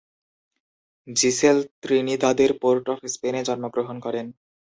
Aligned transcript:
Giselle 1.07 1.57
ত্রিনিদাদের 1.81 2.51
পোর্ট-অফ-স্পেনে 2.61 3.41
জন্মগ্রহণ 3.47 3.97
করেন। 3.99 4.25